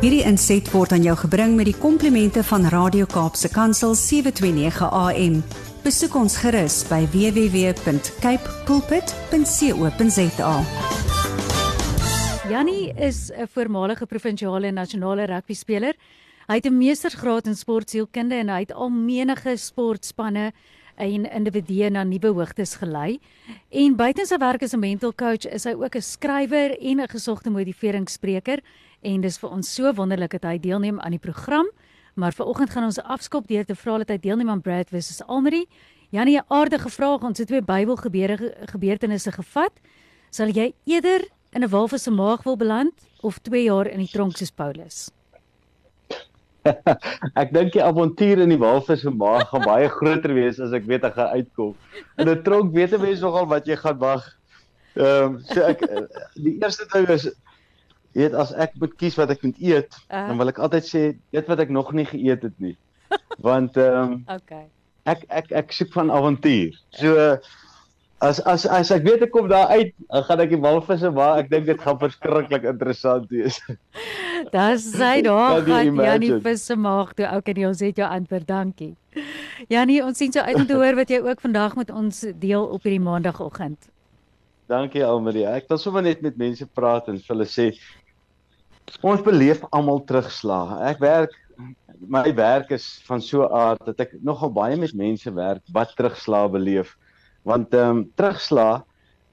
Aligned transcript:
Hierdie 0.00 0.22
inset 0.24 0.64
word 0.72 0.94
aan 0.96 1.02
jou 1.04 1.12
gebring 1.26 1.58
met 1.58 1.66
die 1.68 1.76
komplimente 1.76 2.40
van 2.48 2.62
Radio 2.72 3.04
Kaapse 3.04 3.50
Kansel 3.52 3.92
729 3.92 4.86
AM. 4.96 5.34
Besoek 5.84 6.14
ons 6.16 6.38
gerus 6.40 6.78
by 6.88 7.02
www.cape 7.12 8.54
pulpit.co.za. 8.64 10.54
Jannie 12.48 12.96
is 12.96 13.28
'n 13.28 13.46
voormalige 13.52 14.06
provinsiale 14.06 14.66
en 14.66 14.74
nasionale 14.74 15.26
rugby 15.26 15.54
speler. 15.54 15.94
Hy 16.48 16.54
het 16.54 16.66
'n 16.66 16.78
meestersgraad 16.78 17.46
in 17.46 17.56
sportsielkunde 17.56 18.34
en 18.34 18.48
hy 18.48 18.60
het 18.60 18.72
al 18.72 18.88
menige 18.88 19.56
sportspanne 19.56 20.52
en 20.96 21.30
individue 21.30 21.90
na 21.90 22.02
nuwe 22.02 22.26
hoogtes 22.26 22.74
gelei. 22.74 23.20
En 23.68 23.96
buiten 23.96 24.26
sy 24.26 24.36
werk 24.38 24.62
as 24.62 24.72
'n 24.72 24.80
mental 24.80 25.12
coach 25.12 25.46
is 25.46 25.64
hy 25.64 25.72
ook 25.72 25.94
'n 25.94 26.02
skrywer 26.02 26.78
en 26.80 27.00
'n 27.00 27.08
gesogte 27.08 27.50
motiveringsspreker 27.50 28.60
en 29.02 29.20
dis 29.20 29.38
vir 29.38 29.50
ons 29.50 29.74
so 29.74 29.92
wonderlik 29.96 30.30
dat 30.36 30.44
hy 30.44 30.58
deelneem 30.58 31.00
aan 31.00 31.16
die 31.16 31.22
program. 31.22 31.68
Maar 32.14 32.32
vanoggend 32.32 32.70
gaan 32.70 32.84
ons 32.84 33.00
afskop 33.00 33.46
deur 33.48 33.64
te 33.64 33.74
vra 33.74 33.98
dat 34.02 34.08
hy 34.08 34.18
deelneem 34.18 34.50
aan 34.50 34.60
Brad 34.60 34.90
vs 34.90 35.22
Almeri. 35.26 35.66
Janie, 36.10 36.38
'n 36.38 36.44
aardige 36.48 36.88
vraag. 36.88 37.22
Ons 37.22 37.38
het 37.38 37.46
twee 37.46 37.62
Bybelgebeure 37.62 38.54
gebeurtenisse 38.66 39.32
gevat. 39.32 39.72
Sal 40.30 40.48
jy 40.48 40.74
eerder 40.84 41.28
in 41.52 41.62
'n 41.62 41.68
walvis 41.68 42.02
se 42.02 42.10
maag 42.10 42.42
wil 42.42 42.56
beland 42.56 42.92
of 43.20 43.38
2 43.38 43.62
jaar 43.62 43.86
in 43.86 43.98
die 43.98 44.10
tronk 44.10 44.36
soos 44.36 44.50
Paulus? 44.50 45.10
ek 47.42 47.52
dink 47.52 47.72
die 47.72 47.82
avontuur 47.82 48.42
in 48.44 48.52
die 48.52 48.60
walvis 48.60 49.00
se 49.00 49.10
maag 49.10 49.48
gaan 49.48 49.64
baie 49.64 49.88
groter 49.88 50.34
wees 50.34 50.60
as 50.60 50.72
ek 50.76 50.84
weet 50.84 51.04
ek 51.04 51.14
gaan 51.14 51.32
uitkom. 51.36 51.74
In 52.18 52.28
'n 52.28 52.42
tronk 52.42 52.74
weet 52.74 52.92
'n 52.92 53.00
mens 53.00 53.20
nogal 53.20 53.46
wat 53.46 53.66
jy 53.66 53.76
gaan 53.76 53.98
wag. 53.98 54.26
Ehm 54.94 55.24
um, 55.24 55.40
so 55.46 55.62
ek 55.62 55.80
die 56.34 56.58
eerste 56.60 56.86
ding 56.92 57.08
is 57.08 57.30
weet 58.18 58.34
as 58.34 58.52
ek 58.52 58.76
moet 58.80 58.94
kies 59.00 59.16
wat 59.20 59.30
ek 59.30 59.42
moet 59.46 59.58
eet, 59.62 59.96
uh. 60.08 60.26
dan 60.28 60.38
wil 60.40 60.52
ek 60.52 60.60
altyd 60.62 60.86
sê 60.86 61.02
eet 61.36 61.50
wat 61.50 61.62
ek 61.62 61.72
nog 61.74 61.92
nie 61.96 62.06
geëet 62.08 62.46
het 62.48 62.56
nie. 62.58 62.76
Want 63.46 63.76
ehm 63.80 64.20
um, 64.20 64.22
Okay. 64.40 64.68
Ek 65.08 65.24
ek 65.28 65.50
ek 65.56 65.72
soek 65.74 65.92
van 65.96 66.12
avontuur. 66.12 66.76
So 66.94 67.16
as 68.20 68.40
as 68.44 68.66
as 68.68 68.90
ek 68.92 69.06
weet 69.06 69.22
ek 69.24 69.32
kom 69.32 69.48
daar 69.48 69.72
uit, 69.72 69.94
dan 70.12 70.24
gaan 70.28 70.42
ek 70.44 70.52
die 70.52 70.60
walvisse 70.60 71.10
maar 71.16 71.40
ek 71.40 71.48
dink 71.52 71.66
dit 71.70 71.80
gaan 71.80 71.98
verskriklik 72.00 72.66
interessant 72.68 73.30
wees. 73.32 73.58
Dis 74.52 74.90
sy 75.00 75.14
daar 75.24 75.64
gaan 75.64 75.96
Janie 75.96 76.34
vis 76.44 76.66
se 76.68 76.76
maag 76.76 77.14
toe. 77.16 77.26
Okay, 77.40 77.56
nee, 77.56 77.68
ons 77.68 77.80
het 77.80 77.96
jou 77.96 78.08
antwoord. 78.08 78.46
Dankie. 78.46 78.92
Janie, 79.72 80.02
ons 80.04 80.20
sien 80.20 80.32
so 80.32 80.44
uit 80.44 80.60
om 80.60 80.68
te 80.68 80.76
hoor 80.82 81.00
wat 81.00 81.10
jy 81.10 81.22
ook 81.24 81.40
vandag 81.40 81.78
met 81.80 81.90
ons 81.90 82.26
deel 82.42 82.68
op 82.68 82.84
hierdie 82.84 83.02
maandagooggend. 83.02 83.88
Dankie 84.70 85.02
Almarie. 85.02 85.48
Ek 85.50 85.66
wil 85.70 85.80
sommer 85.82 86.04
net 86.06 86.20
met 86.22 86.36
mense 86.38 86.66
praat 86.78 87.08
en 87.10 87.16
hulle 87.26 87.46
sê 87.50 87.72
ons 89.02 89.22
beleef 89.26 89.64
almal 89.74 89.98
terugslag. 90.06 90.76
Ek 90.86 91.00
werk 91.02 91.34
my 92.00 92.22
werk 92.38 92.70
is 92.72 92.86
van 93.08 93.20
so 93.20 93.42
'n 93.44 93.52
aard 93.52 93.82
dat 93.84 94.00
ek 94.06 94.12
nogal 94.22 94.52
baie 94.54 94.76
met 94.76 94.94
mense 94.94 95.30
werk 95.34 95.62
wat 95.74 95.96
terugslag 95.96 96.52
beleef 96.54 96.94
want 97.44 97.74
ehm 97.74 97.90
um, 97.90 98.04
terugslag 98.14 98.84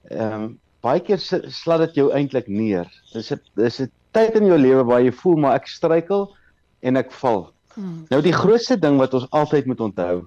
ehm 0.10 0.34
um, 0.34 0.50
baie 0.82 1.00
keer 1.06 1.22
slaat 1.22 1.86
dit 1.86 2.02
jou 2.02 2.10
eintlik 2.12 2.48
neer. 2.48 2.90
Dis 3.14 3.32
'n 3.32 3.40
dis 3.56 3.80
'n 3.82 3.92
tyd 4.14 4.36
in 4.42 4.50
jou 4.50 4.58
lewe 4.58 4.84
waar 4.84 5.06
jy 5.06 5.14
voel 5.22 5.38
maar 5.38 5.56
ek 5.62 5.68
struikel 5.68 6.34
en 6.82 6.98
ek 6.98 7.12
val. 7.12 7.54
Hmm. 7.76 8.06
Nou 8.10 8.22
die 8.22 8.34
grootste 8.42 8.80
ding 8.80 8.98
wat 8.98 9.14
ons 9.14 9.30
altyd 9.30 9.66
moet 9.66 9.82
onthou. 9.82 10.26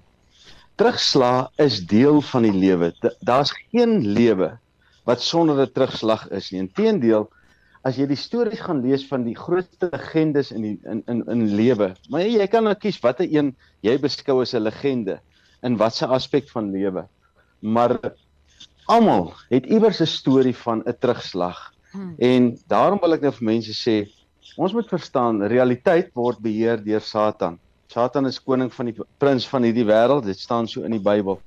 Terugslag 0.77 1.50
is 1.58 1.83
deel 1.86 2.20
van 2.20 2.42
die 2.42 2.55
lewe. 2.55 2.94
Daar's 3.20 3.53
geen 3.72 4.06
lewe 4.06 4.58
wat 5.04 5.20
sonder 5.20 5.60
'n 5.62 5.72
terugslag 5.72 6.28
is 6.30 6.50
nie. 6.50 6.60
Inteendeel, 6.60 7.30
as 7.82 7.96
jy 7.96 8.06
die 8.06 8.16
stories 8.16 8.60
gaan 8.60 8.82
lees 8.82 9.06
van 9.08 9.24
die 9.24 9.36
grootste 9.36 9.88
legendes 9.92 10.52
in 10.52 10.62
die 10.62 10.78
in 10.84 11.02
in 11.06 11.24
in 11.26 11.54
lewe, 11.56 11.94
maar 12.08 12.20
jy 12.20 12.46
kan 12.46 12.64
nou 12.64 12.74
kies 12.74 13.00
watter 13.00 13.26
een 13.26 13.56
jy 13.82 13.98
beskou 13.98 14.42
as 14.42 14.54
'n 14.54 14.62
legende 14.62 15.20
in 15.62 15.76
watter 15.76 16.08
aspek 16.08 16.48
van 16.48 16.70
lewe 16.70 17.08
maar 17.60 17.98
almal 18.84 19.34
het 19.48 19.66
iewers 19.66 20.00
'n 20.00 20.06
storie 20.06 20.56
van 20.56 20.82
'n 20.84 20.97
terugslag. 20.98 21.75
Hmm. 21.91 22.14
En 22.19 22.58
daarom 22.66 22.98
wil 22.98 23.12
ek 23.12 23.20
nou 23.20 23.32
vir 23.32 23.44
mense 23.44 23.72
sê, 23.72 24.10
ons 24.56 24.72
moet 24.72 24.88
verstaan, 24.88 25.42
realiteit 25.42 26.10
word 26.14 26.38
beheer 26.38 26.84
deur 26.84 27.00
Satan. 27.00 27.58
Satan 27.86 28.26
is 28.26 28.42
koning 28.42 28.75
van 28.75 28.86
die 28.86 28.96
prins 29.19 29.48
van 29.48 29.62
hierdie 29.62 29.84
wêreld, 29.84 30.25
dit 30.25 30.38
staan 30.38 30.69
so 30.69 30.82
in 30.82 30.91
die 30.91 31.02
Bybel. 31.02 31.41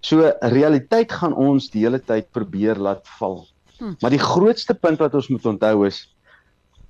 So 0.00 0.32
realiteit 0.52 1.12
gaan 1.12 1.34
ons 1.36 1.68
die 1.72 1.84
hele 1.84 2.00
tyd 2.00 2.30
probeer 2.32 2.80
laat 2.80 3.04
val. 3.18 3.44
Hmm. 3.78 3.96
Maar 4.00 4.14
die 4.16 4.22
grootste 4.22 4.74
punt 4.74 5.00
wat 5.00 5.14
ons 5.14 5.28
moet 5.32 5.46
onthou 5.46 5.86
is 5.88 6.04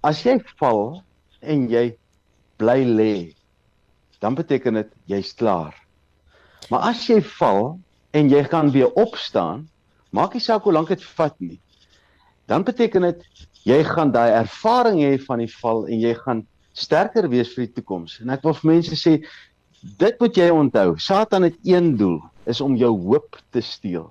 as 0.06 0.22
jy 0.24 0.38
val 0.60 1.02
en 1.40 1.66
jy 1.70 1.90
bly 2.60 2.80
lê, 2.84 3.14
dan 4.20 4.36
beteken 4.36 4.80
dit 4.80 4.92
jy's 5.12 5.32
klaar. 5.36 5.74
Maar 6.72 6.92
as 6.92 7.06
jy 7.08 7.20
val 7.38 7.78
en 8.16 8.30
jy 8.32 8.42
gaan 8.48 8.72
weer 8.72 8.92
opstaan, 9.00 9.66
maak 10.12 10.34
nie 10.34 10.44
saak 10.44 10.64
hoe 10.66 10.74
lank 10.74 10.90
dit 10.92 11.04
vat 11.16 11.36
nie. 11.40 11.58
Dan 12.50 12.64
beteken 12.66 13.08
dit 13.08 13.46
jy 13.68 13.82
gaan 13.86 14.12
daai 14.12 14.32
ervaring 14.40 15.00
hê 15.04 15.14
van 15.22 15.44
die 15.44 15.52
val 15.60 15.84
en 15.86 16.00
jy 16.00 16.14
gaan 16.24 16.44
sterker 16.76 17.28
wees 17.30 17.52
vir 17.54 17.66
die 17.66 17.74
toekoms. 17.78 18.18
En 18.22 18.32
ek 18.34 18.44
wil 18.46 18.56
vir 18.56 18.70
mense 18.72 18.96
sê 18.98 19.18
dit 20.00 20.20
moet 20.20 20.36
jy 20.36 20.48
onthou. 20.52 20.96
Satan 21.00 21.46
het 21.48 21.56
een 21.64 21.94
doel, 22.00 22.18
is 22.50 22.60
om 22.60 22.76
jou 22.76 22.90
hoop 23.06 23.38
te 23.54 23.62
steel. 23.64 24.10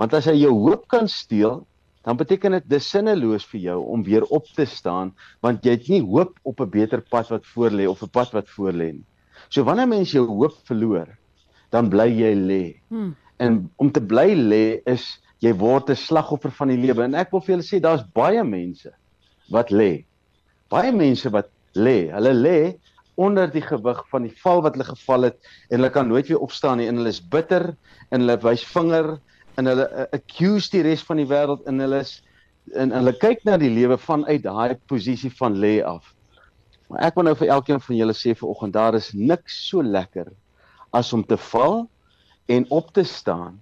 Want 0.00 0.14
as 0.16 0.28
hy 0.30 0.36
jou 0.40 0.52
hoop 0.64 0.86
kan 0.90 1.08
steel, 1.08 1.62
dan 2.06 2.16
beteken 2.16 2.56
dit 2.56 2.68
dis 2.72 2.86
sinneloos 2.88 3.44
vir 3.52 3.60
jou 3.60 3.78
om 3.92 4.02
weer 4.04 4.24
op 4.32 4.46
te 4.56 4.64
staan 4.68 5.12
want 5.44 5.64
jy 5.66 5.74
het 5.76 5.88
nie 5.92 6.00
hoop 6.00 6.38
op 6.48 6.60
'n 6.60 6.70
beter 6.70 7.00
pad 7.00 7.28
wat 7.28 7.44
voor 7.54 7.70
lê 7.70 7.86
of 7.88 8.02
'n 8.02 8.08
pad 8.08 8.32
wat 8.32 8.48
voor 8.48 8.72
lê 8.72 8.92
nie. 8.92 9.06
So 9.48 9.64
wanneer 9.64 9.88
mens 9.88 10.12
jou 10.12 10.26
hoop 10.26 10.56
verloor, 10.64 11.08
dan 11.70 11.88
bly 11.88 12.08
jy 12.08 12.34
lê. 12.34 12.80
Hmm. 12.88 13.16
En 13.38 13.70
om 13.76 13.90
te 13.92 14.00
bly 14.00 14.34
lê 14.34 14.80
is 14.86 15.20
jy 15.40 15.52
word 15.52 15.90
'n 15.90 15.96
slagoffer 15.96 16.50
van 16.50 16.68
die 16.68 16.76
lewe 16.76 17.04
en 17.04 17.14
ek 17.14 17.30
wil 17.32 17.40
vir 17.40 17.56
julle 17.56 17.68
sê 17.68 17.80
daar's 17.80 18.04
baie 18.14 18.44
mense 18.44 18.92
wat 19.50 19.70
lê. 19.70 20.04
Baie 20.70 20.92
mense 20.92 21.30
wat 21.30 21.48
lê. 21.74 22.10
Hulle 22.12 22.34
lê 22.34 22.78
onder 23.20 23.50
die 23.52 23.64
gewig 23.64 24.00
van 24.12 24.24
die 24.24 24.34
val 24.42 24.62
wat 24.64 24.76
hulle 24.76 24.88
geval 24.88 25.28
het 25.28 25.38
en 25.68 25.78
hulle 25.78 25.92
kan 25.92 26.08
nooit 26.08 26.28
weer 26.30 26.40
opstaan 26.40 26.80
nie 26.80 26.88
en 26.88 27.00
hulle 27.00 27.12
is 27.12 27.20
bitter 27.20 27.70
en 28.08 28.24
hulle 28.24 28.38
wys 28.44 28.64
vinger 28.72 29.12
en 29.60 29.68
hulle 29.68 29.86
uh, 29.90 30.06
accuse 30.16 30.72
die 30.72 30.84
res 30.86 31.04
van 31.04 31.20
die 31.20 31.28
wêreld 31.28 31.66
en 31.68 31.82
hulle 31.84 32.00
is 32.06 32.20
en 32.80 32.92
hulle 32.94 33.12
kyk 33.18 33.44
na 33.48 33.56
die 33.60 33.72
lewe 33.72 33.98
vanuit 33.98 34.42
daai 34.44 34.76
posisie 34.90 35.30
van 35.40 35.56
lê 35.58 35.80
af. 35.82 36.12
Maar 36.90 37.08
ek 37.08 37.16
wil 37.18 37.26
nou 37.28 37.34
vir 37.38 37.50
elkeen 37.56 37.82
van 37.82 37.98
julle 37.98 38.14
sê 38.16 38.34
vanoggend 38.38 38.76
daar 38.76 38.98
is 38.98 39.10
niks 39.14 39.56
so 39.68 39.82
lekker 39.82 40.30
as 40.96 41.12
om 41.16 41.24
te 41.26 41.38
val 41.50 41.84
en 42.50 42.66
op 42.70 42.92
te 42.94 43.04
staan 43.06 43.58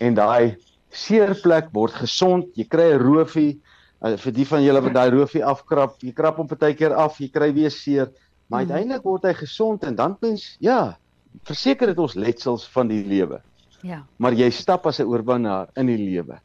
en 0.00 0.16
daai 0.16 0.56
seerplek 0.96 1.70
word 1.76 1.94
gesond, 2.02 2.52
jy 2.56 2.66
kry 2.68 2.92
'n 2.94 3.02
roofie 3.02 3.56
uh, 4.02 4.16
vir 4.16 4.32
die 4.32 4.46
van 4.48 4.64
julle 4.64 4.82
wat 4.84 4.94
daai 4.96 5.10
roofie 5.14 5.44
afkrap, 5.44 5.98
jy 6.02 6.12
krap 6.12 6.40
hom 6.40 6.48
partykeer 6.48 6.94
af, 6.94 7.20
jy 7.20 7.28
kry 7.32 7.52
weer 7.52 7.72
seer, 7.72 8.12
maar 8.46 8.62
hmm. 8.62 8.70
uiteindelik 8.70 9.02
word 9.02 9.22
hy 9.22 9.32
gesond 9.32 9.84
en 9.84 9.94
dan 9.94 10.16
mens 10.20 10.56
ja, 10.60 10.98
verseker 11.42 11.86
dit 11.92 11.98
ons 11.98 12.14
letsels 12.14 12.66
van 12.74 12.88
die 12.88 13.02
lewe. 13.04 13.40
Ja. 13.82 14.04
Maar 14.16 14.34
jy 14.34 14.50
stap 14.50 14.86
as 14.86 15.00
'n 15.00 15.08
oorwinnaar 15.10 15.68
in 15.76 15.86
die 15.86 15.98
lewe. 15.98 16.40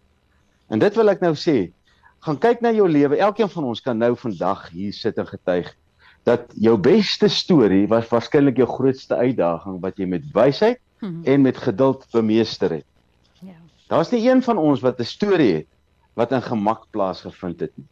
En 0.69 0.79
dit 0.79 0.95
wil 0.95 1.09
ek 1.09 1.21
nou 1.21 1.33
sê, 1.35 1.71
gaan 2.19 2.37
kyk 2.37 2.61
na 2.61 2.71
jou 2.71 2.87
lewe. 2.89 3.17
Elkeen 3.17 3.49
van 3.49 3.63
ons 3.63 3.81
kan 3.81 3.97
nou 3.97 4.15
vandag 4.15 4.69
hier 4.69 4.93
sit 4.93 5.17
en 5.17 5.27
getuig 5.27 5.75
dat 6.23 6.53
jou 6.53 6.77
beste 6.77 7.27
storie 7.27 7.87
was 7.87 8.09
waarskynlik 8.09 8.57
jou 8.57 8.67
grootste 8.69 9.15
uitdaging 9.15 9.79
wat 9.81 9.97
jy 9.97 10.05
met 10.05 10.25
wysheid 10.33 10.79
hmm. 10.99 11.23
en 11.25 11.41
met 11.41 11.57
geduld 11.57 12.05
bemeester 12.13 12.69
het. 12.69 12.85
Ja. 13.41 13.57
Daar's 13.89 14.11
nie 14.11 14.29
een 14.29 14.43
van 14.43 14.57
ons 14.57 14.81
wat 14.81 14.99
'n 14.99 15.03
storie 15.03 15.53
het 15.53 15.67
wat 16.13 16.31
in 16.31 16.41
gemak 16.41 16.85
plaasgevind 16.91 17.59
het 17.59 17.71
nie. 17.77 17.87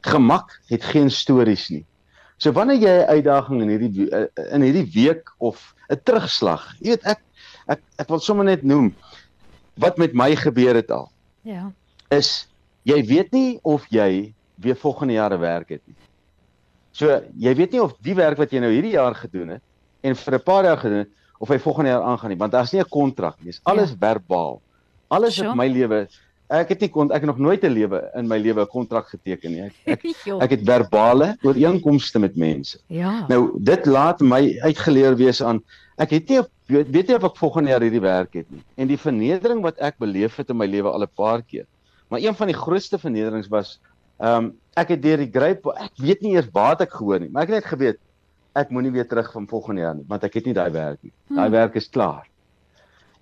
Gemak 0.00 0.60
het 0.66 0.84
geen 0.84 1.10
stories 1.10 1.68
nie. 1.70 1.86
So 2.42 2.50
wanneer 2.50 2.80
jy 2.82 2.94
'n 3.02 3.10
uitdaging 3.14 3.60
in 3.62 3.70
hierdie 3.70 4.08
eh, 4.10 4.26
in 4.54 4.64
hierdie 4.66 4.88
week 4.94 5.30
of 5.38 5.74
'n 5.88 6.00
terugslag, 6.02 6.74
jy 6.80 6.96
weet 6.96 7.04
ek 7.06 7.20
ek 7.70 7.80
ek 8.02 8.08
wil 8.08 8.18
sommer 8.18 8.44
net 8.44 8.64
noem 8.66 8.94
wat 9.78 9.98
met 9.98 10.12
my 10.12 10.34
gebeur 10.34 10.74
het 10.74 10.90
al. 10.90 11.10
Ja. 11.46 11.70
Is 12.10 12.48
jy 12.82 12.98
weet 13.06 13.30
nie 13.32 13.60
of 13.62 13.86
jy 13.90 14.34
weer 14.58 14.76
volgende 14.76 15.14
jaar 15.14 15.38
werk 15.38 15.68
het 15.68 15.82
nie. 15.86 15.96
So 16.92 17.22
jy 17.38 17.54
weet 17.54 17.72
nie 17.72 17.82
of 17.82 17.94
die 18.02 18.14
werk 18.14 18.38
wat 18.38 18.50
jy 18.50 18.58
nou 18.58 18.72
hierdie 18.72 18.96
jaar 18.98 19.14
gedoen 19.14 19.56
het 19.56 19.62
en 20.02 20.16
vir 20.16 20.34
'n 20.34 20.42
paar 20.42 20.64
jaar 20.64 20.78
gedoen 20.82 20.98
het 21.06 21.10
of 21.38 21.48
hy 21.48 21.58
volgende 21.58 21.90
jaar 21.90 22.02
aangaan 22.02 22.30
nie, 22.30 22.38
want 22.38 22.52
daar's 22.52 22.72
nie 22.72 22.82
'n 22.82 22.88
kontrak 22.90 23.38
nie. 23.38 23.52
Dis 23.52 23.60
alles 23.62 23.90
ja. 23.90 23.96
verbaal. 23.96 24.60
Alles 25.08 25.34
sure. 25.34 25.50
in 25.50 25.56
my 25.56 25.68
lewe 25.68 26.08
ek 26.52 26.72
het 26.74 26.82
nie 26.84 26.90
kon 26.92 27.10
ek 27.16 27.24
nog 27.28 27.38
nooit 27.40 27.64
'n 27.64 27.72
lewe 27.72 28.00
in 28.18 28.28
my 28.28 28.38
lewe 28.38 28.62
'n 28.62 28.68
kontrak 28.68 29.08
geteken 29.08 29.52
nie. 29.52 29.62
Ek 29.62 29.74
ek, 29.94 30.04
ek 30.40 30.50
het 30.50 30.64
verbale 30.64 31.36
ooreenkomste 31.42 32.18
met 32.18 32.36
mense. 32.36 32.78
Ja. 32.86 33.26
Nou 33.28 33.56
dit 33.58 33.86
laat 33.86 34.20
my 34.20 34.58
uitgeleer 34.60 35.16
wees 35.16 35.42
aan 35.42 35.62
ek 35.96 36.10
het 36.10 36.28
nie 36.28 36.40
weet, 36.66 36.90
weet 36.90 37.08
nie 37.08 37.16
of 37.16 37.24
ek 37.24 37.36
volgende 37.36 37.70
jaar 37.70 37.84
hierdie 37.84 38.04
werk 38.04 38.34
het 38.34 38.50
nie. 38.50 38.62
En 38.76 38.86
die 38.86 38.98
vernedering 38.98 39.62
wat 39.62 39.78
ek 39.78 39.98
beleef 39.98 40.36
het 40.36 40.50
in 40.50 40.56
my 40.56 40.66
lewe 40.66 40.90
al 40.90 41.02
'n 41.02 41.16
paar 41.16 41.42
keer. 41.42 41.66
Maar 42.08 42.20
een 42.20 42.34
van 42.34 42.46
die 42.46 42.56
grootste 42.56 42.98
vernederings 42.98 43.48
was 43.48 43.80
ehm 44.20 44.44
um, 44.44 44.52
ek 44.76 44.88
het 44.88 45.02
deur 45.02 45.18
die 45.18 45.32
greep 45.32 45.66
ek 45.66 45.92
weet 45.96 46.20
nie 46.22 46.34
eers 46.36 46.48
waar 46.52 46.80
ek 46.80 46.92
gehoor 46.92 47.20
nie, 47.20 47.28
maar 47.30 47.42
ek 47.42 47.48
het 47.48 47.64
net 47.64 47.72
geweet 47.72 47.98
ek 48.54 48.70
moenie 48.70 48.92
weer 48.92 49.08
terug 49.08 49.32
van 49.32 49.48
volgende 49.48 49.80
jaar 49.80 49.94
nie, 49.96 50.04
want 50.08 50.24
ek 50.24 50.34
het 50.34 50.44
nie 50.44 50.54
daai 50.54 50.70
werk 50.70 50.98
nie. 51.02 51.12
Daai 51.32 51.48
hmm. 51.48 51.56
werk 51.56 51.76
is 51.80 51.88
klaar. 51.88 52.28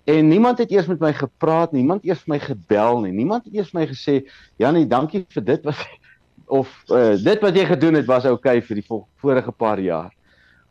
En 0.03 0.27
niemand 0.27 0.57
het 0.57 0.71
eers 0.71 0.87
met 0.89 0.99
my 0.99 1.13
gepraat, 1.13 1.71
niemand 1.71 2.05
eers 2.05 2.25
my 2.25 2.39
gebel 2.39 2.99
nie. 2.99 3.11
Niemand 3.11 3.45
het 3.45 3.53
eers 3.53 3.71
my 3.71 3.85
gesê, 3.87 4.21
"Janie, 4.57 4.87
dankie 4.87 5.25
vir 5.29 5.43
dit 5.43 5.63
wat 5.63 5.77
of 6.59 6.83
uh, 6.89 7.15
dit 7.15 7.41
wat 7.41 7.55
jy 7.55 7.65
gedoen 7.65 7.93
het 7.93 8.05
was 8.05 8.25
oukei 8.25 8.57
okay 8.57 8.61
vir 8.61 8.81
die 8.81 8.87
vorige 9.21 9.51
paar 9.51 9.79
jaar." 9.79 10.11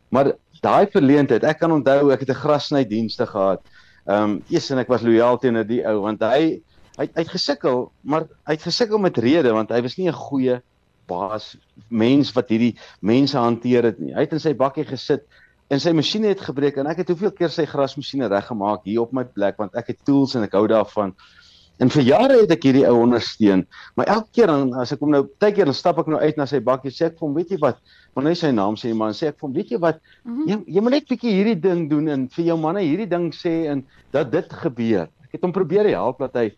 Maar 0.09 0.33
daai 0.61 0.87
verleentheid, 0.91 1.43
ek 1.43 1.59
kan 1.59 1.71
onthou 1.71 2.11
ek 2.11 2.19
het 2.19 2.29
'n 2.29 2.41
grasny 2.43 2.83
dienste 2.85 3.25
gehad. 3.25 3.61
Ehm, 4.05 4.23
um, 4.23 4.43
eers 4.49 4.69
en 4.69 4.77
ek 4.77 4.87
was 4.87 5.01
lojaal 5.01 5.37
teenoor 5.37 5.67
die 5.67 5.85
ou 5.87 6.01
want 6.01 6.21
hy 6.21 6.61
hy 6.97 7.07
hy 7.07 7.21
het 7.23 7.29
gesukkel, 7.29 7.91
maar 8.01 8.27
hy 8.45 8.53
het 8.57 8.63
gesukkel 8.63 8.97
met 8.97 9.17
rede 9.17 9.53
want 9.53 9.69
hy 9.69 9.81
was 9.81 9.97
nie 9.97 10.09
'n 10.09 10.13
goeie 10.13 10.61
baas 11.07 11.57
mens 11.89 12.31
wat 12.35 12.49
hierdie 12.49 12.75
mense 12.99 13.37
hanteer 13.37 13.83
het 13.83 13.99
nie. 13.99 14.13
Hy 14.13 14.19
het 14.19 14.33
in 14.33 14.39
sy 14.39 14.53
bakkie 14.53 14.85
gesit 14.85 15.23
en 15.71 15.79
sy 15.79 15.93
masjien 15.95 16.25
het 16.27 16.41
gebreek 16.43 16.81
en 16.81 16.89
ek 16.91 17.03
het 17.03 17.11
hoeveel 17.13 17.31
keer 17.35 17.51
sy 17.53 17.65
grasmasjiene 17.69 18.27
reggemaak 18.31 18.83
hier 18.87 19.05
op 19.05 19.13
my 19.15 19.23
plek 19.23 19.59
want 19.61 19.77
ek 19.79 19.93
het 19.93 20.01
tools 20.07 20.35
en 20.35 20.43
ek 20.47 20.57
hou 20.57 20.65
daarvan. 20.67 21.15
En 21.81 21.89
vir 21.89 22.03
jare 22.05 22.41
het 22.43 22.51
ek 22.53 22.67
hierdie 22.67 22.83
ou 22.85 22.97
ondersteun, 23.01 23.63
maar 23.97 24.09
elke 24.13 24.35
keer 24.37 24.51
dan 24.51 24.75
as 24.77 24.91
ek 24.93 25.01
hom 25.01 25.13
nou 25.15 25.23
baie 25.41 25.55
keer 25.55 25.65
dan 25.65 25.77
stap 25.77 25.97
ek 26.03 26.11
nou 26.11 26.19
uit 26.21 26.37
na 26.37 26.45
sy 26.45 26.59
bakkie 26.61 26.91
sê 26.93 27.07
ek 27.07 27.15
vir 27.17 27.25
hom, 27.25 27.33
weet 27.39 27.55
jy 27.55 27.57
wat, 27.63 27.79
wanneer 28.13 28.35
hy 28.35 28.41
sy 28.43 28.51
naam 28.53 28.77
sê 28.77 28.91
man 28.93 29.15
sê 29.17 29.31
ek 29.31 29.39
vir 29.39 29.47
hom, 29.47 29.55
weet 29.55 29.71
jy 29.73 29.79
wat, 29.81 30.03
mm 30.21 30.35
-hmm. 30.35 30.51
jy 30.51 30.75
jy 30.75 30.83
moet 30.85 30.95
net 30.97 31.09
bietjie 31.09 31.33
hierdie 31.39 31.57
ding 31.63 31.87
doen 31.89 32.11
en 32.13 32.27
vir 32.35 32.45
jou 32.51 32.57
manne 32.61 32.83
hierdie 32.85 33.09
ding 33.09 33.31
sê 33.33 33.55
en 33.71 33.81
dat 34.13 34.29
dit 34.31 34.53
gebeur. 34.53 35.09
Ek 35.25 35.39
het 35.39 35.47
hom 35.47 35.55
probeer 35.55 35.89
help 35.95 36.19
dat 36.19 36.35
hy 36.37 36.51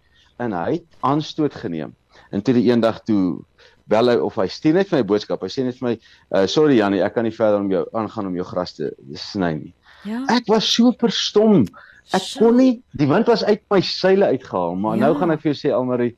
en 0.43 0.51
hy 0.51 0.71
het 0.81 0.99
aanstoot 0.99 1.55
geneem. 1.55 1.93
En 2.33 2.41
toe 2.41 2.53
die 2.53 2.67
eendag 2.67 3.03
toe 3.07 3.45
bel 3.91 4.09
hy 4.09 4.15
of 4.23 4.35
hy 4.39 4.47
stuur 4.51 4.77
net 4.77 4.89
vir 4.89 5.01
my 5.01 5.07
boodskap. 5.07 5.43
Hy 5.43 5.51
sê 5.51 5.63
net 5.65 5.77
vir 5.79 5.89
my, 5.89 5.93
uh, 6.31 6.45
"Sorry 6.47 6.77
Jannie, 6.77 7.01
ek 7.03 7.15
kan 7.15 7.23
nie 7.23 7.35
verder 7.35 7.59
om 7.59 7.69
jou 7.69 7.85
aangaan 7.93 8.27
om 8.27 8.35
jou 8.35 8.45
gras 8.45 8.73
te 8.73 8.91
sny 9.15 9.53
nie." 9.53 9.73
Ja. 10.05 10.25
Ek 10.29 10.47
was 10.47 10.65
so 10.65 10.91
verstom. 10.91 11.67
Ek 12.13 12.21
so. 12.21 12.39
kon 12.39 12.57
nie, 12.57 12.81
die 12.91 13.07
wind 13.07 13.27
was 13.27 13.43
uit 13.43 13.61
my 13.71 13.79
seile 13.81 14.25
uitgehaal, 14.25 14.75
maar 14.75 14.97
ja. 14.97 15.07
nou 15.07 15.15
gaan 15.19 15.31
ek 15.31 15.41
vir 15.41 15.53
jou 15.53 15.59
sê 15.61 15.73
Almarie, 15.73 16.15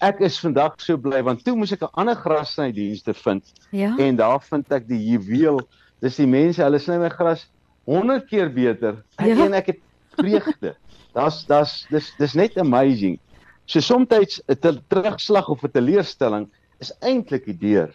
ek 0.00 0.20
is 0.24 0.38
vandag 0.40 0.78
so 0.80 0.96
bly 0.96 1.20
want 1.26 1.44
toe 1.44 1.56
moes 1.56 1.72
ek 1.72 1.82
'n 1.82 1.92
ander 1.94 2.16
grassny 2.16 2.72
dienste 2.72 3.14
vind. 3.14 3.44
Ja. 3.70 3.94
En 3.98 4.16
daar 4.16 4.40
vind 4.40 4.72
ek 4.72 4.88
die 4.88 5.00
juweel. 5.12 5.60
Dis 6.00 6.16
die 6.16 6.26
mense, 6.26 6.62
hulle 6.62 6.78
sny 6.78 6.98
my 6.98 7.10
gras 7.10 7.46
100 7.84 8.28
keer 8.28 8.48
beter. 8.52 9.02
Ek 9.18 9.34
ja. 9.34 9.44
en 9.44 9.54
ek 9.54 9.66
het 9.74 9.80
vreugde. 10.16 10.74
Das 11.16 11.46
das 11.48 11.86
dis 11.90 12.12
dis 12.18 12.34
net 12.34 12.56
amazing. 12.60 13.18
So 13.66 13.80
soms 13.80 14.06
'n 14.12 14.78
terugslag 14.88 15.48
of 15.48 15.64
'n 15.64 15.72
teleurstelling 15.72 16.46
is 16.82 16.92
eintlik 17.04 17.46
die 17.48 17.56
deur 17.58 17.92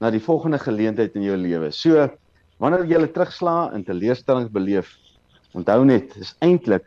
na 0.00 0.10
die 0.10 0.22
volgende 0.22 0.58
geleentheid 0.58 1.14
in 1.18 1.26
jou 1.26 1.36
lewe. 1.36 1.70
So 1.74 2.08
wanneer 2.60 2.86
jy 2.88 3.06
terugslaan 3.12 3.74
en 3.76 3.84
teleurstellings 3.84 4.52
beleef, 4.52 4.94
onthou 5.56 5.84
net, 5.84 6.14
is 6.16 6.34
eintlik 6.44 6.86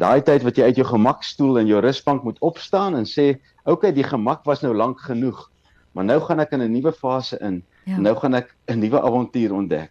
daai 0.00 0.22
tyd 0.24 0.44
wat 0.46 0.56
jy 0.56 0.70
uit 0.70 0.80
jou 0.80 0.86
gemakstoel 0.88 1.60
in 1.60 1.68
jou 1.68 1.80
rusbank 1.84 2.24
moet 2.24 2.38
opstaan 2.40 2.96
en 2.96 3.04
sê, 3.04 3.36
"Oké, 3.64 3.72
okay, 3.72 3.92
die 3.92 4.04
gemak 4.04 4.44
was 4.44 4.62
nou 4.62 4.74
lank 4.74 5.00
genoeg, 5.00 5.50
maar 5.92 6.04
nou 6.04 6.20
gaan 6.20 6.40
ek 6.40 6.52
in 6.52 6.62
'n 6.62 6.72
nuwe 6.72 6.92
fase 6.92 7.38
in. 7.40 7.62
Ja. 7.84 7.98
Nou 7.98 8.14
gaan 8.16 8.34
ek 8.34 8.54
'n 8.68 8.80
nuwe 8.80 9.00
avontuur 9.00 9.52
ontdek." 9.52 9.90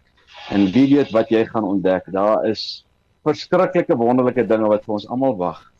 En 0.50 0.66
wie 0.72 0.96
weet 0.96 1.10
wat 1.10 1.28
jy 1.28 1.44
gaan 1.46 1.64
ontdek? 1.64 2.04
Daar 2.12 2.44
is 2.46 2.84
verskriklike 3.22 3.96
wonderlike 3.96 4.46
dinge 4.46 4.68
wat 4.68 4.84
vir 4.84 4.94
ons 4.94 5.08
almal 5.08 5.36
wag. 5.36 5.72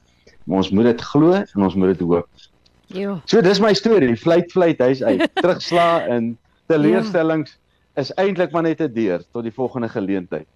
Maar 0.44 0.56
ons 0.56 0.70
moet 0.70 0.84
dit 0.84 1.00
glo 1.00 1.32
en 1.32 1.62
ons 1.62 1.74
moet 1.74 1.98
dit 1.98 2.06
hoop. 2.06 2.28
Ja. 2.94 3.20
So 3.24 3.40
dis 3.40 3.60
my 3.62 3.72
storie, 3.74 4.16
vlieg 4.18 4.50
vlieg 4.50 4.78
hy's 4.82 5.02
uit. 5.02 5.26
Terugsla 5.40 6.06
in 6.16 6.32
teleurstellings 6.70 7.52
ja. 7.54 8.02
is 8.02 8.14
eintlik 8.18 8.52
maar 8.52 8.66
net 8.66 8.80
'n 8.80 8.92
deur 8.94 9.22
tot 9.32 9.42
die 9.46 9.54
volgende 9.54 9.88
geleentheid. 9.88 10.46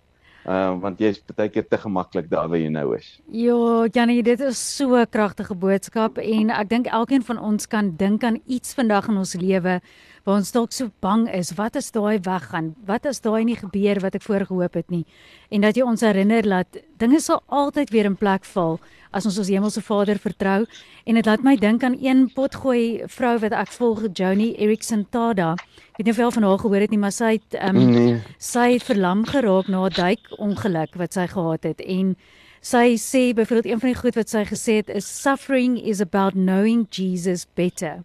Ehm 0.44 0.74
uh, 0.76 0.80
want 0.80 0.98
jy's 1.00 1.22
baie 1.36 1.48
keer 1.48 1.64
te 1.68 1.78
gemaklik 1.80 2.26
daar 2.28 2.48
waar 2.48 2.60
jy 2.60 2.68
nou 2.68 2.96
is. 2.96 3.20
Ja, 3.32 3.86
Janie, 3.92 4.22
dit 4.22 4.40
is 4.40 4.76
so 4.76 4.96
'n 4.96 5.08
kragtige 5.08 5.54
boodskap 5.54 6.18
en 6.18 6.50
ek 6.50 6.68
dink 6.68 6.86
elkeen 6.86 7.22
van 7.22 7.38
ons 7.38 7.66
kan 7.66 7.94
dink 7.96 8.24
aan 8.24 8.40
iets 8.46 8.74
vandag 8.74 9.08
in 9.08 9.16
ons 9.16 9.34
lewe 9.34 9.80
waar 10.24 10.40
ons 10.40 10.52
dalk 10.52 10.72
so 10.72 10.88
bang 11.04 11.26
is, 11.36 11.52
wat 11.58 11.76
as 11.76 11.90
daai 11.92 12.18
weggaan? 12.24 12.72
Wat 12.88 13.06
as 13.06 13.20
daai 13.20 13.44
nie 13.44 13.56
gebeur 13.60 14.00
wat 14.00 14.14
ek 14.16 14.24
voorgehoop 14.24 14.74
het 14.74 14.90
nie? 14.90 15.04
En 15.52 15.60
dat 15.66 15.76
jy 15.76 15.84
ons 15.84 16.00
herinner 16.00 16.42
dat 16.48 16.80
dinge 16.98 17.20
sal 17.20 17.42
altyd 17.52 17.92
weer 17.92 18.08
in 18.08 18.16
plek 18.16 18.48
val 18.54 18.78
as 19.14 19.26
ons 19.28 19.38
ons 19.38 19.50
hemelse 19.52 19.82
Vader 19.84 20.18
vertrou. 20.18 20.64
En 21.06 21.18
dit 21.18 21.26
laat 21.28 21.44
my 21.46 21.54
dink 21.60 21.84
aan 21.86 21.96
een 22.00 22.24
potgooi 22.34 23.04
vrou 23.12 23.36
wat 23.44 23.54
ek 23.54 23.74
volg, 23.76 24.06
Joni 24.16 24.54
Erickson 24.58 25.04
Tada. 25.10 25.52
Ek 25.94 26.00
weet 26.00 26.08
nie 26.08 26.14
of 26.14 26.18
jy 26.18 26.26
al 26.26 26.34
van 26.34 26.48
haar 26.48 26.62
gehoor 26.64 26.86
het 26.86 26.94
nie, 26.94 27.02
maar 27.04 27.14
sy 27.14 27.36
het 27.36 27.58
um, 27.60 27.82
nee. 27.92 28.16
sy 28.42 28.72
het 28.74 28.88
verlam 28.88 29.22
geraak 29.28 29.68
na 29.70 29.84
'n 29.86 29.94
duik 29.94 30.32
ongeluk 30.38 30.96
wat 30.98 31.14
sy 31.14 31.26
gehad 31.30 31.62
het 31.62 31.80
en 31.80 32.16
sy 32.64 32.96
sê 32.96 33.34
byvoorbeeld 33.36 33.70
een 33.70 33.80
van 33.80 33.92
die 33.92 34.00
goed 34.02 34.16
wat 34.16 34.28
sy 34.28 34.44
gesê 34.48 34.80
het 34.80 34.88
is 34.88 35.06
suffering 35.06 35.78
is 35.78 36.00
about 36.00 36.32
knowing 36.32 36.86
Jesus 36.90 37.46
better 37.54 38.02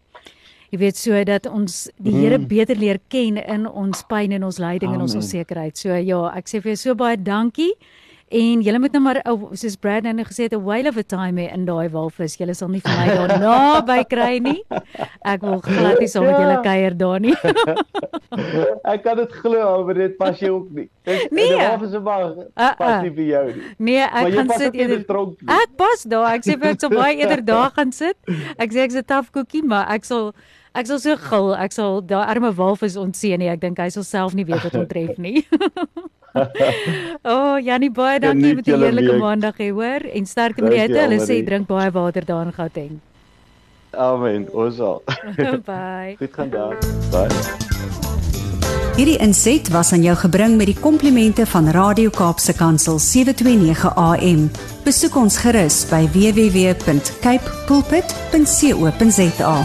jy 0.71 0.79
weet 0.79 0.97
so 0.97 1.23
dat 1.23 1.47
ons 1.49 1.89
die 1.97 2.13
Here 2.13 2.37
mm. 2.37 2.47
beter 2.47 2.75
leer 2.75 2.99
ken 3.09 3.37
in 3.37 3.65
ons 3.67 4.03
pyn 4.09 4.31
en 4.31 4.43
ons 4.43 4.59
lyding 4.59 4.93
en 4.93 5.01
ons 5.01 5.15
onsekerheid. 5.15 5.77
So 5.77 5.95
ja, 5.95 6.21
ek 6.37 6.47
sê 6.47 6.61
vir 6.61 6.75
jou 6.75 6.83
so 6.83 6.95
baie 6.95 7.17
dankie. 7.17 7.73
En 8.29 8.61
julle 8.61 8.79
moet 8.79 8.93
nou 8.93 9.01
maar 9.01 9.17
oh, 9.25 9.49
soos 9.57 9.73
Brad 9.81 10.05
nou 10.05 10.23
gesê 10.27 10.45
het 10.45 10.53
'n 10.53 10.61
whale 10.61 10.89
of 10.89 10.97
a 10.97 11.03
time 11.03 11.41
in 11.49 11.65
daai 11.65 11.89
walvis. 11.89 12.37
Julle 12.37 12.53
sal 12.53 12.69
nie 12.69 12.81
vir 12.81 12.93
my 12.93 13.07
daar 13.07 13.39
naby 13.45 14.03
kry 14.05 14.37
nie. 14.37 14.61
Ek 15.25 15.41
wil 15.41 15.57
glad 15.59 15.99
nie 15.99 16.07
saam 16.07 16.25
met 16.25 16.37
julle 16.37 16.59
ja. 16.59 16.61
kuier 16.61 16.97
daar 16.97 17.19
nie. 17.19 17.33
ek 18.93 19.01
kan 19.03 19.17
dit 19.17 19.33
glo, 19.33 19.85
maar 19.85 19.93
dit 19.93 20.17
pas 20.17 20.39
jou 20.39 20.53
ook 20.59 20.69
nie. 20.69 20.89
Dit 21.03 21.31
nee. 21.31 21.57
walvis 21.57 21.89
is 21.89 22.03
maar 22.03 22.21
uh, 22.21 22.75
pas 22.77 22.93
uh. 22.97 23.01
nie 23.01 23.13
vir 23.17 23.25
jou 23.25 23.45
nie. 23.47 23.73
Nee, 23.77 24.05
ek 24.05 24.33
gaan 24.33 24.49
sit 24.49 24.73
eerder 24.73 25.05
dronk. 25.05 25.41
Ek 25.47 25.73
pas 25.75 26.05
daar. 26.05 26.29
Ek 26.37 26.45
sê 26.45 26.53
vir 26.53 26.69
ek 26.75 26.79
sal 26.85 26.93
baie 26.93 27.17
eerder 27.17 27.45
daar 27.45 27.73
gaan 27.73 27.91
sit. 27.91 28.17
Ek 28.57 28.69
sê 28.69 28.85
ek's 28.85 28.95
'n 29.01 29.05
tough 29.09 29.33
cookie, 29.33 29.65
maar 29.65 29.89
ek 29.89 30.05
sal 30.05 30.33
Ek 30.77 30.85
sal 30.85 30.99
so 31.01 31.15
gil, 31.17 31.53
ek 31.57 31.73
sal 31.73 32.01
daai 32.05 32.27
arme 32.29 32.51
walvis 32.55 32.97
ontseën 32.99 33.41
nie. 33.41 33.49
Ek 33.49 33.61
dink 33.63 33.79
hy 33.81 33.89
sal 33.93 34.05
self 34.05 34.35
nie 34.37 34.45
weet 34.45 34.63
wat 34.67 34.77
hom 34.77 34.85
tref 34.89 35.17
nie. 35.17 35.41
o, 36.37 37.33
oh, 37.33 37.55
Janie 37.57 37.89
baie 37.89 38.19
dankie 38.21 38.53
vir 38.59 38.65
die 38.67 38.77
heerlike 38.77 39.17
maandag 39.21 39.57
hê, 39.57 39.71
hoor? 39.73 40.05
En 40.13 40.29
sterk 40.29 40.61
met 40.61 40.75
die 40.75 40.81
hitte. 40.83 41.01
Hulle 41.01 41.19
sê 41.25 41.41
drink 41.45 41.67
baie 41.69 41.89
water 41.95 42.25
daar 42.25 42.45
in 42.45 42.53
Gauteng. 42.53 42.99
Amen. 43.97 44.45
Ons 44.53 44.77
sal. 44.77 45.01
Bye. 45.71 46.15
Goed 46.21 46.33
gaan 46.37 46.53
daar. 46.53 46.77
Bye. 47.09 47.33
Hierdie 48.99 49.17
inset 49.23 49.69
was 49.71 49.93
aan 49.95 50.03
jou 50.03 50.15
gebring 50.19 50.57
met 50.59 50.67
die 50.67 50.75
komplimente 50.75 51.45
van 51.47 51.69
Radio 51.71 52.11
Kaapse 52.11 52.53
Kansel 52.53 52.99
729 52.99 53.95
AM. 53.95 54.49
Besoek 54.83 55.15
ons 55.15 55.39
gerus 55.39 55.85
by 55.87 56.03
www.cape 56.11 57.55
pulpit.co.za. 57.71 59.55